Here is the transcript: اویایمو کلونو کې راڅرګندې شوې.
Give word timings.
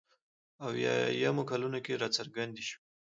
اویایمو 0.65 1.43
کلونو 1.51 1.79
کې 1.85 1.99
راڅرګندې 2.01 2.63
شوې. 2.69 2.79